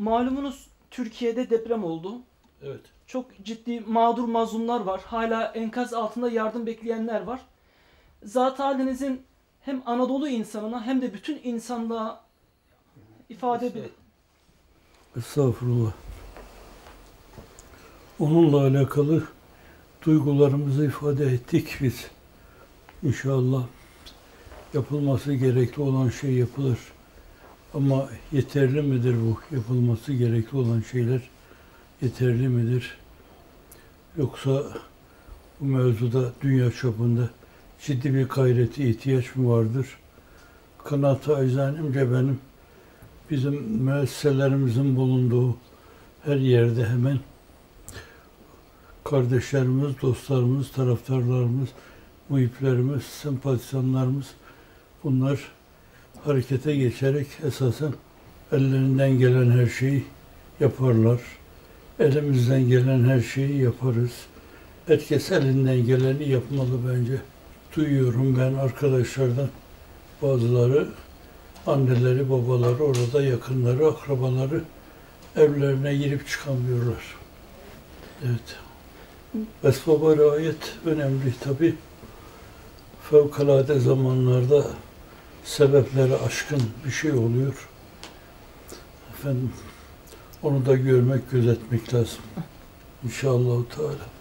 [0.00, 2.18] Malumunuz Türkiye'de deprem oldu.
[2.62, 2.80] Evet.
[3.06, 5.00] Çok ciddi mağdur mazlumlar var.
[5.04, 7.40] Hala enkaz altında yardım bekleyenler var.
[8.22, 9.22] Zat halinizin
[9.60, 12.24] hem Anadolu insanına hem de bütün insanlığa
[13.28, 13.84] ifade bir
[15.16, 15.92] Estağfurullah.
[18.18, 19.24] Onunla alakalı
[20.02, 22.06] duygularımızı ifade ettik biz.
[23.02, 23.66] İnşallah
[24.74, 26.78] yapılması gerekli olan şey yapılır.
[27.74, 29.54] Ama yeterli midir bu?
[29.56, 31.20] Yapılması gerekli olan şeyler
[32.02, 32.96] yeterli midir?
[34.16, 34.64] Yoksa
[35.60, 37.30] bu mevzuda dünya çapında
[37.82, 39.86] ciddi bir gayreti ihtiyaç mı vardır?
[40.84, 42.38] Kanaat-ı acizanimce benim
[43.30, 45.56] bizim müesseselerimizin bulunduğu
[46.24, 47.18] her yerde hemen
[49.04, 51.68] kardeşlerimiz, dostlarımız, taraftarlarımız,
[52.28, 54.26] muhiplerimiz, sempatizanlarımız
[55.04, 55.40] bunlar
[56.24, 57.92] harekete geçerek esasen
[58.52, 60.04] ellerinden gelen her şeyi
[60.60, 61.20] yaparlar.
[61.98, 64.12] Elimizden gelen her şeyi yaparız.
[64.86, 67.20] Herkes elinden geleni yapmalı bence.
[67.76, 69.48] Duyuyorum ben arkadaşlardan
[70.22, 70.88] bazıları
[71.66, 74.62] anneleri, babaları, orada yakınları, akrabaları
[75.36, 77.16] evlerine girip çıkamıyorlar.
[78.24, 78.56] Evet.
[79.64, 81.74] Esbaba riayet önemli tabi.
[83.10, 84.66] Fevkalade zamanlarda
[85.44, 87.68] sebepleri aşkın bir şey oluyor.
[89.14, 89.52] Efendim
[90.42, 92.20] onu da görmek, gözetmek lazım.
[93.04, 94.19] İnşallah Teala.